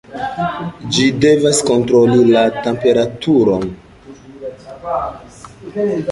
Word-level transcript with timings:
Ĝi 0.93 1.03
devas 1.25 1.57
kontroli 1.67 2.23
la 2.29 2.43
temperaturon. 2.67 3.67